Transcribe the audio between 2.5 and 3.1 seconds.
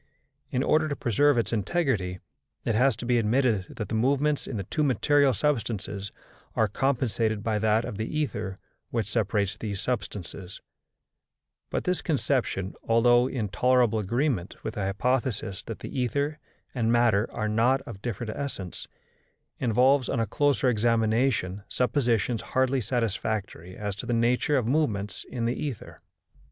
it has to